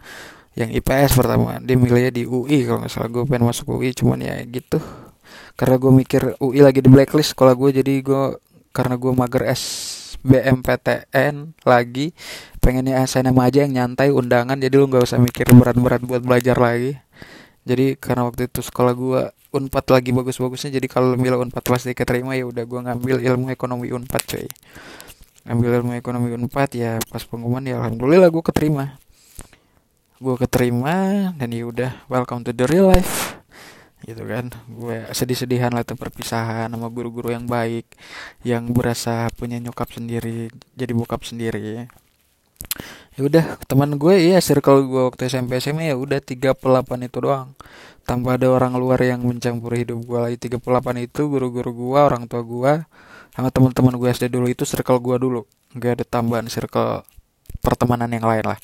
[0.55, 4.23] Yang IPS pertama dia milihnya di UI kalau nggak salah gue pengen masuk UI cuman
[4.23, 4.79] ya gitu.
[5.59, 8.23] Karena gue mikir UI lagi di blacklist sekolah gue jadi gue
[8.71, 9.63] karena gue mager S
[10.19, 12.11] BMPTN lagi
[12.59, 16.99] pengennya SNM aja yang nyantai undangan jadi lu nggak usah mikir berat-berat buat belajar lagi
[17.69, 19.21] jadi karena waktu itu sekolah gue
[19.53, 23.93] unpad lagi bagus-bagusnya jadi kalau milih unpad pasti keterima ya udah gue ngambil ilmu ekonomi
[23.93, 24.49] unpad coy.
[25.45, 28.97] Ngambil ilmu ekonomi unpad ya pas pengumuman ya alhamdulillah gue keterima.
[30.17, 33.37] Gue keterima dan ya udah welcome to the real life.
[34.01, 34.49] Gitu kan.
[34.65, 37.85] Gue sedih-sedihan lah perpisahan sama guru-guru yang baik
[38.41, 41.85] yang berasa punya nyokap sendiri jadi bokap sendiri
[43.19, 46.55] ya udah teman gue ya circle gue waktu SMP SMA ya udah 38
[47.03, 47.51] itu doang.
[48.07, 50.63] Tanpa ada orang luar yang mencampur hidup gue lagi 38
[51.03, 52.73] itu guru-guru gue orang tua gue
[53.35, 55.41] sama teman-teman gue SD dulu itu circle gue dulu.
[55.75, 57.03] Nggak ada tambahan circle
[57.59, 58.59] pertemanan yang lain lah.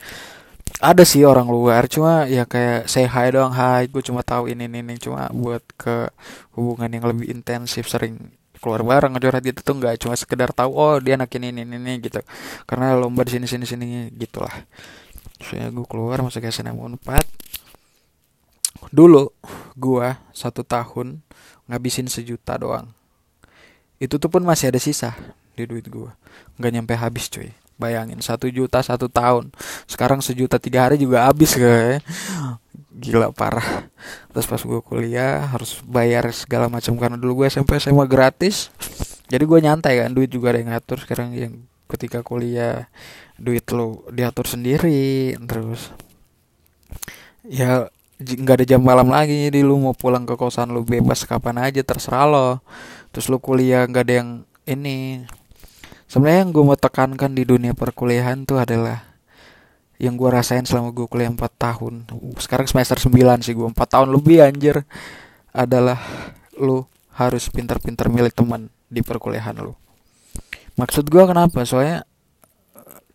[0.80, 4.72] Ada sih orang luar cuma ya kayak say hi doang hi gue cuma tahu ini
[4.72, 4.96] ini, ini.
[4.98, 6.10] cuma buat ke
[6.56, 8.32] hubungan yang lebih intensif sering
[8.66, 11.94] keluar bareng ngejorhat gitu tuh nggak cuma sekedar tahu oh dia anak ini ini ini
[12.02, 12.18] gitu.
[12.66, 14.66] Karena lomba di sini sini sini gitulah.
[15.38, 19.30] Saya gue keluar masuk SNM 4 dulu
[19.78, 21.22] gue satu tahun
[21.70, 22.90] ngabisin sejuta doang.
[24.02, 25.14] Itu tuh pun masih ada sisa
[25.56, 26.12] di duit gue
[26.60, 29.52] nggak nyampe habis cuy bayangin satu juta satu tahun.
[29.86, 32.04] Sekarang sejuta tiga hari juga habis kayak
[32.96, 33.92] gila parah.
[34.32, 36.96] Terus pas gue kuliah harus bayar segala macam.
[36.96, 38.72] Karena dulu gue SMP SMA gratis.
[39.28, 40.10] Jadi gue nyantai kan.
[40.16, 41.36] Duit juga ada yang ngatur sekarang.
[41.36, 42.88] Yang ketika kuliah
[43.36, 45.92] duit lo diatur sendiri terus.
[47.44, 49.52] Ya nggak ada jam malam lagi.
[49.52, 52.48] Jadi lu mau pulang ke kosan lu bebas kapan aja terserah lo.
[53.12, 54.30] Terus lu kuliah nggak ada yang
[54.66, 55.28] ini
[56.16, 59.04] sebenarnya yang gue mau tekankan di dunia perkuliahan tuh adalah
[60.00, 62.08] yang gue rasain selama gue kuliah 4 tahun.
[62.40, 64.88] Sekarang semester 9 sih gue 4 tahun lebih anjir.
[65.52, 66.00] Adalah
[66.56, 66.88] lu
[67.20, 69.76] harus pintar-pintar milih teman di perkuliahan lu.
[70.80, 71.68] Maksud gue kenapa?
[71.68, 72.08] Soalnya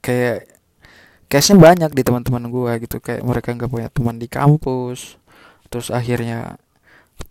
[0.05, 0.45] kayak
[1.33, 3.01] case-nya banyak di teman-teman gue gitu.
[3.01, 5.17] Kayak mereka nggak punya teman di kampus
[5.73, 6.61] terus akhirnya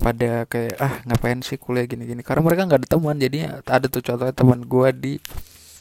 [0.01, 2.25] pada kayak ah ngapain sih kuliah gini-gini?
[2.25, 3.37] Karena mereka nggak ada teman jadi
[3.69, 5.13] ada tuh contohnya teman gue di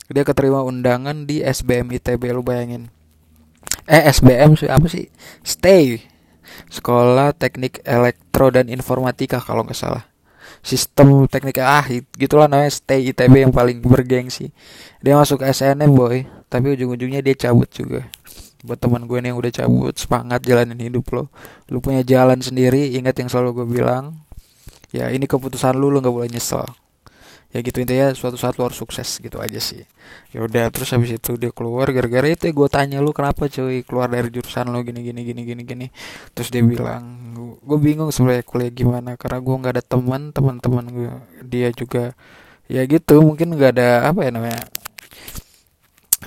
[0.08, 2.88] dia keterima undangan di SBM ITB lu bayangin.
[3.84, 5.12] Eh SBM apa sih?
[5.44, 6.00] Stay.
[6.72, 10.08] Sekolah teknik elektro dan informatika kalau nggak salah.
[10.64, 11.84] Sistem teknik ah
[12.16, 14.48] gitulah namanya stay ITB yang paling bergengsi.
[15.04, 16.24] Dia masuk SNM boy.
[16.48, 18.08] Tapi ujung-ujungnya dia cabut juga.
[18.64, 21.28] Buat teman gue nih yang udah cabut semangat jalanin hidup lo.
[21.68, 24.24] Lu punya jalan sendiri ingat yang selalu gue bilang.
[24.88, 26.64] Ya ini keputusan lu lu nggak boleh nyesel
[27.48, 29.88] ya gitu intinya suatu saat lu harus sukses gitu aja sih.
[30.36, 33.80] Ya udah terus habis itu dia keluar gara-gara itu ya gue tanya lu kenapa cuy
[33.84, 35.86] keluar dari jurusan lu gini gini gini gini gini?
[36.36, 37.02] Terus dia bilang
[37.64, 41.12] gue bingung sebenarnya kuliah gimana karena gue nggak ada teman teman-teman gue
[41.44, 42.12] dia juga
[42.68, 44.62] ya gitu mungkin nggak ada apa ya namanya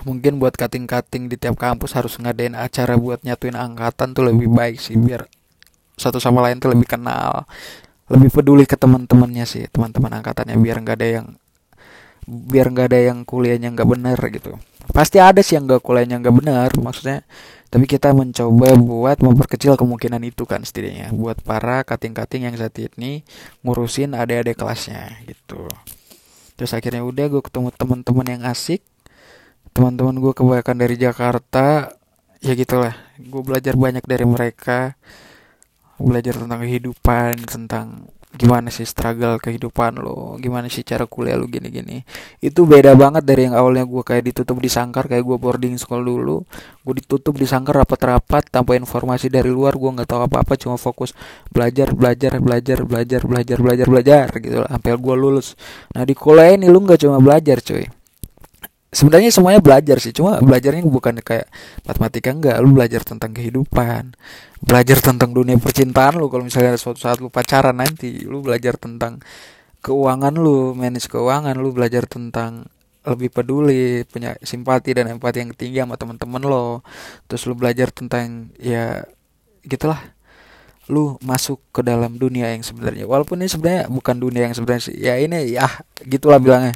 [0.01, 4.81] mungkin buat cutting-cutting di tiap kampus harus ngadain acara buat nyatuin angkatan tuh lebih baik
[4.81, 5.29] sih biar
[5.99, 7.45] satu sama lain tuh lebih kenal
[8.11, 11.27] lebih peduli ke teman-temannya sih teman-teman angkatannya biar nggak ada yang
[12.27, 14.59] biar nggak ada yang kuliahnya nggak benar gitu.
[14.91, 17.23] Pasti ada sih yang nggak kuliahnya nggak benar maksudnya
[17.71, 23.23] tapi kita mencoba buat memperkecil kemungkinan itu kan setidaknya buat para kating-kating yang saat ini
[23.63, 25.71] ngurusin adik-adik kelasnya gitu.
[26.59, 28.83] Terus akhirnya udah gue ketemu teman-teman yang asik
[29.71, 31.95] teman-teman gue kebanyakan dari Jakarta
[32.43, 32.91] ya gitulah.
[33.17, 34.99] Gue belajar banyak dari mereka
[36.01, 37.87] belajar tentang kehidupan tentang
[38.31, 42.07] gimana sih struggle kehidupan lo gimana sih cara kuliah lo gini-gini.
[42.39, 45.99] Itu beda banget dari yang awalnya gue kayak ditutup di sangkar kayak gue boarding school
[45.99, 46.47] dulu.
[46.81, 51.11] Gue ditutup di sangkar rapat-rapat tanpa informasi dari luar gue nggak tahu apa-apa cuma fokus
[51.51, 55.59] belajar belajar belajar belajar belajar belajar belajar gitu sampai gue lulus.
[55.91, 58.00] Nah di kuliah ini lu nggak cuma belajar cuy
[58.91, 61.47] sebenarnya semuanya belajar sih cuma belajarnya bukan kayak
[61.87, 62.57] matematika enggak.
[62.59, 64.13] Lu belajar tentang kehidupan
[64.61, 66.29] belajar tentang dunia percintaan lu.
[66.29, 69.23] Kalau misalnya suatu saat lu pacaran nanti lu belajar tentang
[69.81, 72.69] keuangan lu manage keuangan lu belajar tentang
[73.01, 76.85] lebih peduli punya simpati dan empati yang tinggi sama teman-teman lo.
[77.25, 79.07] Terus lu belajar tentang ya
[79.65, 79.97] gitulah.
[80.91, 83.07] Lu masuk ke dalam dunia yang sebenarnya.
[83.07, 84.95] Walaupun ini sebenarnya bukan dunia yang sebenarnya sih.
[84.99, 85.65] Ya ini ya
[86.05, 86.75] gitulah bilangnya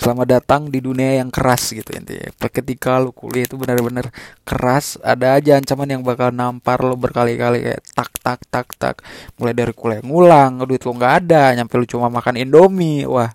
[0.00, 2.32] selamat datang di dunia yang keras gitu intinya.
[2.48, 4.08] Ketika lu kuliah itu benar-benar
[4.48, 8.96] keras ada aja ancaman yang bakal nampar lo berkali-kali kayak tak tak tak tak.
[9.36, 13.04] Mulai dari kuliah ngulang duit lo nggak ada nyampe lu cuma makan indomie.
[13.04, 13.28] Wah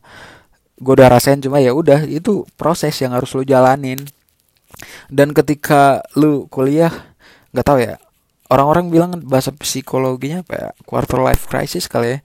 [0.75, 4.01] gue udah rasain cuma ya udah itu proses yang harus lu jalanin.
[5.07, 6.91] Dan ketika lu kuliah
[7.53, 8.01] nggak tahu ya
[8.49, 10.69] orang-orang bilang bahasa psikologinya apa ya?
[10.81, 12.19] Quarter life crisis kali ya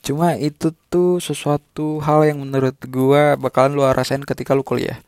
[0.00, 4.98] Cuma itu tuh sesuatu hal yang menurut gua bakalan lu rasain ketika lu kuliah.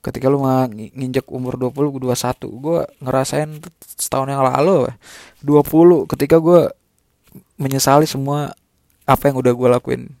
[0.00, 3.60] Ketika lu nginjek umur 20 21, gua ngerasain
[4.00, 4.92] setahun yang lalu
[5.44, 6.72] 20 ketika gua
[7.60, 8.52] menyesali semua
[9.08, 10.12] apa yang udah gua lakuin.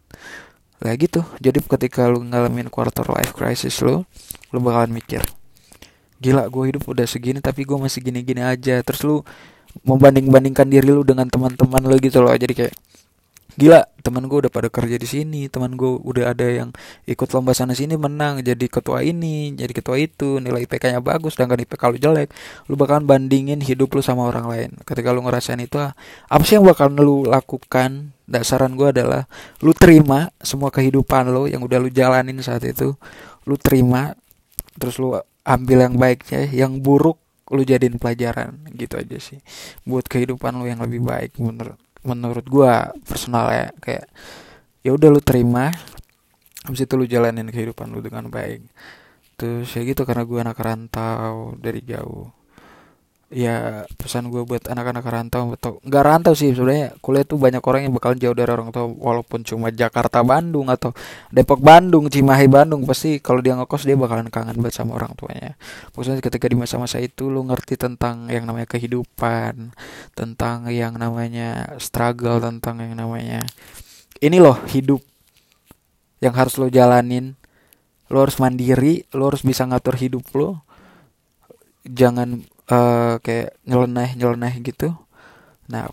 [0.80, 1.20] Lah gitu.
[1.36, 4.04] Jadi ketika lu ngalamin quarter life crisis lu,
[4.48, 5.20] lu bakalan mikir,
[6.24, 8.80] gila gue hidup udah segini tapi gue masih gini-gini aja.
[8.80, 9.16] Terus lu
[9.84, 12.32] membanding-bandingkan diri lu dengan teman-teman lu gitu loh.
[12.32, 12.74] Jadi kayak
[13.58, 16.70] gila teman gue udah pada kerja di sini teman gue udah ada yang
[17.04, 21.50] ikut lomba sana sini menang jadi ketua ini jadi ketua itu nilai IPK-nya bagus dan
[21.50, 22.28] IPK lu jelek.
[22.70, 24.70] Lu bakalan bandingin hidup lu sama orang lain.
[24.86, 28.14] Ketika lu ngerasain itu apa sih yang bakal lu lakukan?
[28.30, 29.26] Dasaran gue adalah
[29.58, 32.94] lu terima semua kehidupan lu yang udah lu jalanin saat itu.
[33.42, 34.14] Lu terima
[34.78, 37.18] terus lu ambil yang baiknya yang buruk
[37.50, 38.62] lu jadiin pelajaran.
[38.70, 39.42] Gitu aja sih
[39.82, 44.08] buat kehidupan lu yang lebih baik menurut menurut gua personal ya kayak
[44.80, 45.68] ya udah lu terima
[46.64, 48.64] habis itu lu jalanin kehidupan lu dengan baik.
[49.36, 52.39] Terus ya gitu karena gua anak rantau dari jauh
[53.30, 56.98] ya pesan gue buat anak-anak rantau atau nggak rantau sih sebenarnya.
[56.98, 60.90] Kuliah tuh banyak orang yang bakal jauh dari orang tua walaupun cuma Jakarta Bandung atau
[61.30, 62.82] Depok Bandung Cimahi Bandung.
[62.82, 65.54] Pasti kalau dia ngekos dia bakalan kangen banget sama orang tuanya.
[65.94, 69.78] Maksudnya ketika di masa-masa itu lu ngerti tentang yang namanya kehidupan
[70.18, 73.46] tentang yang namanya struggle tentang yang namanya
[74.18, 75.00] ini loh hidup
[76.18, 77.38] yang harus lo jalanin.
[78.10, 80.66] Lo harus mandiri lo harus bisa ngatur hidup lo.
[81.86, 84.94] Jangan uh, kayak nyeleneh nyeleneh gitu.
[85.66, 85.90] Nah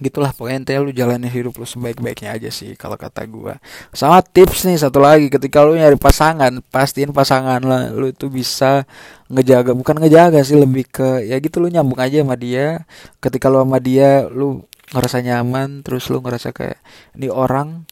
[0.00, 3.60] gitulah pokoknya intinya lu jalanin hidup lu sebaik-baiknya aja sih kalau kata gua.
[3.92, 8.88] Sama tips nih satu lagi ketika lu nyari pasangan pastiin pasangan lah lu itu bisa
[9.28, 12.88] ngejaga bukan ngejaga sih lebih ke ya gitu lu nyambung aja sama dia.
[13.20, 16.80] Ketika lu sama dia lu ngerasa nyaman terus lu ngerasa kayak
[17.16, 17.84] ini orang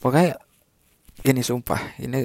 [0.00, 0.40] pokoknya
[1.24, 2.24] ini sumpah ini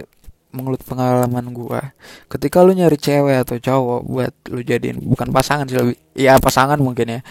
[0.56, 1.94] menurut pengalaman gua.
[2.32, 6.80] Ketika lu nyari cewek atau cowok buat lu jadiin bukan pasangan sih lebih ya pasangan
[6.80, 7.22] mungkin ya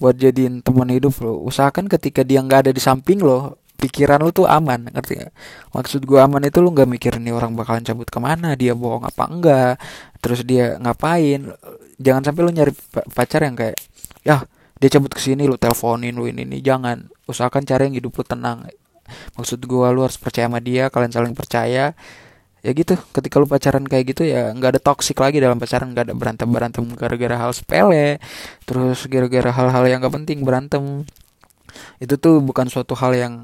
[0.00, 4.30] buat jadiin teman hidup lo usahakan ketika dia nggak ada di samping lo pikiran lu
[4.30, 5.34] tuh aman ngerti gak?
[5.74, 9.02] maksud gua aman itu lu nggak mikirin nih orang bakalan cabut ke mana dia bohong
[9.02, 9.74] apa enggak
[10.22, 11.50] terus dia ngapain?
[11.98, 12.72] Jangan sampai lu nyari
[13.10, 13.76] pacar yang kayak
[14.22, 14.46] ya
[14.78, 18.24] dia cabut ke sini lu teleponin lu ini nih jangan usahakan cari yang hidup lu
[18.26, 18.70] tenang.
[19.34, 21.98] Maksud gua lu harus percaya sama dia kalian saling percaya
[22.62, 26.06] ya gitu ketika lu pacaran kayak gitu ya nggak ada toksik lagi dalam pacaran nggak
[26.10, 28.22] ada berantem berantem gara-gara hal sepele
[28.62, 31.04] terus gara-gara hal-hal yang gak penting berantem.
[31.98, 33.34] Itu tuh bukan suatu hal yang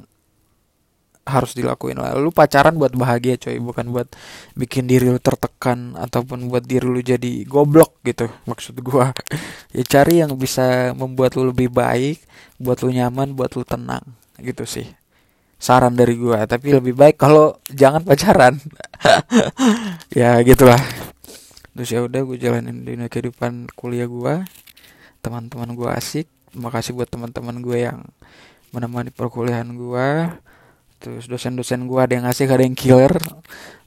[1.28, 2.00] harus dilakuin.
[2.00, 4.08] Lah lu pacaran buat bahagia coy bukan buat
[4.56, 9.12] bikin diri lu tertekan ataupun buat diri lu jadi goblok gitu maksud gua.
[9.76, 12.24] Ya cari yang bisa membuat lu lebih baik
[12.56, 14.00] buat lu nyaman buat lu tenang
[14.40, 14.88] gitu sih
[15.58, 18.56] saran dari gue tapi lebih baik kalau jangan pacaran.
[20.10, 20.80] Ya gitulah.
[21.70, 24.42] Terus ya udah gue jalanin dunia kehidupan kuliah gue
[25.22, 26.26] teman-teman gue asik.
[26.58, 28.02] Makasih buat teman-teman gue yang
[28.74, 30.08] menemani perkuliahan gue
[30.98, 33.14] terus dosen-dosen gue ada yang asik ada yang killer.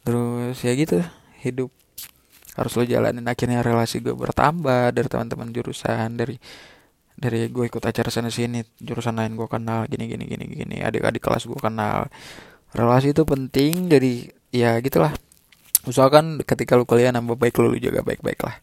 [0.07, 1.03] Terus ya gitu
[1.43, 1.67] hidup
[2.55, 3.27] harus lo jalanin.
[3.27, 6.39] Akhirnya relasi gue bertambah dari teman-teman jurusan dari
[7.21, 10.77] dari gue ikut acara sana sini jurusan lain gue kenal gini gini gini gini.
[10.81, 12.09] Adik-adik kelas gue kenal.
[12.73, 15.13] Relasi itu penting jadi ya gitulah.
[15.85, 18.57] Usahakan ketika lu kuliah nambah baik lu, jaga baik-baik lah.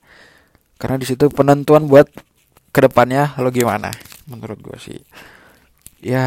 [0.74, 2.10] Karena di situ penentuan buat
[2.74, 3.94] ke depannya lo gimana
[4.26, 5.00] menurut gue sih.
[6.02, 6.26] Ya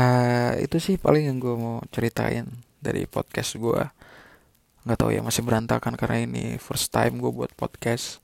[0.56, 2.48] itu sih paling yang gue mau ceritain
[2.80, 3.80] dari podcast gue
[4.82, 8.24] nggak tahu ya masih berantakan karena ini first time gue buat podcast.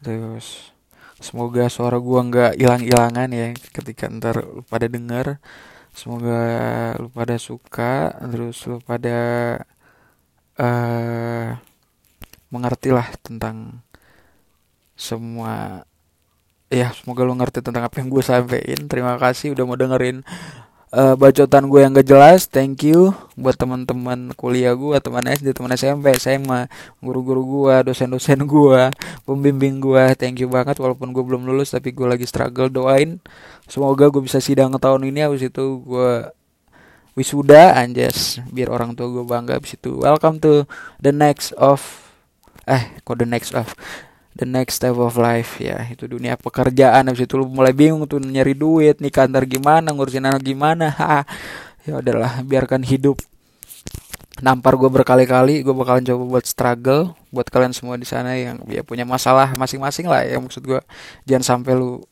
[0.00, 0.75] Terus
[1.20, 5.40] semoga suara gua nggak hilang-hilangan ya ketika ntar lu pada denger.
[5.96, 6.40] Semoga
[7.00, 9.18] lu pada suka terus lu pada
[10.60, 11.56] uh,
[12.52, 13.80] mengerti lah tentang
[14.96, 15.84] semua
[16.72, 18.88] ya semoga lu ngerti tentang apa yang gue sampaikan.
[18.90, 20.20] Terima kasih udah mau dengerin
[20.94, 25.72] uh, bacotan gue yang gak jelas thank you buat teman-teman kuliah gue teman SD teman
[25.74, 26.70] SMP SMA
[27.02, 28.82] guru-guru gue dosen-dosen gue
[29.26, 32.70] pembimbing gue thank you banget walaupun gue belum lulus tapi gue lagi struggle.
[32.70, 33.18] Doain
[33.66, 35.26] semoga gue bisa sidang tahun ini.
[35.26, 36.30] Habis itu gue
[37.16, 39.58] wisuda anjas biar orang tua gue bangga.
[39.58, 40.64] Habis itu welcome to
[41.02, 41.82] the next of
[42.66, 43.74] eh kok the next of
[44.36, 45.56] the next step of life.
[45.56, 47.08] Ya itu dunia pekerjaan.
[47.08, 50.92] Habis itu lu mulai bingung tuh nyari duit nih kantor gimana ngurusin anak gimana.
[50.92, 51.24] Ha.
[51.88, 53.16] Ya udahlah biarkan hidup.
[54.44, 58.84] Nampar gue berkali-kali gue bakalan coba buat struggle buat kalian semua di sana yang ya
[58.84, 60.76] punya masalah masing-masing lah ya maksud gue
[61.24, 62.04] jangan sampai lu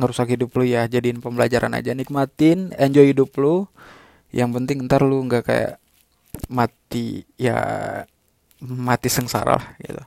[0.00, 1.92] ngerusak hidup lu ya jadiin pembelajaran aja.
[1.92, 3.68] Nikmatin enjoy hidup lu.
[4.32, 5.74] Yang penting ntar lu nggak kayak
[6.48, 7.56] mati ya
[8.62, 10.04] mati sengsara lah gitu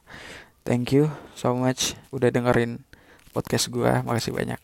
[0.69, 2.85] Thank you so much udah dengerin
[3.33, 3.89] podcast gue.
[4.05, 4.61] Makasih banyak.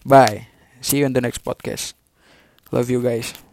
[0.00, 0.48] Bye.
[0.80, 1.92] See you in the next podcast.
[2.72, 3.49] Love you guys.